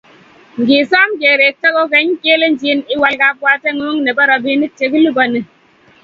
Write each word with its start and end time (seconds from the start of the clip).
Ngisom 0.61 1.09
kerekto 1.23 1.67
kogey, 1.75 2.07
kelenjin 2.23 2.79
iwal 2.93 3.15
kabwatengung 3.21 3.99
nebo 4.01 4.21
robinik 4.29 4.71
chekilupani 4.77 5.41